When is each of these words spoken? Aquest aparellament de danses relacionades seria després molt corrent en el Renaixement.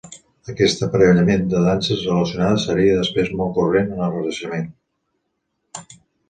Aquest 0.51 0.79
aparellament 0.85 1.43
de 1.51 1.59
danses 1.65 2.01
relacionades 2.11 2.65
seria 2.69 2.95
després 3.01 3.29
molt 3.43 3.53
corrent 3.59 3.93
en 3.99 4.03
el 4.07 4.11
Renaixement. 4.17 4.67